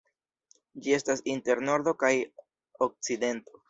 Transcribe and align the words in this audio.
Ĝi 0.85 0.95
estas 0.97 1.23
inter 1.35 1.63
Nordo 1.69 1.97
kaj 2.05 2.13
Okcidento. 2.91 3.59